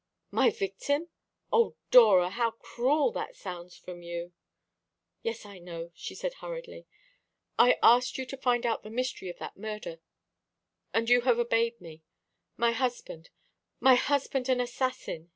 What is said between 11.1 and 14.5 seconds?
have obeyed me. My husband my husband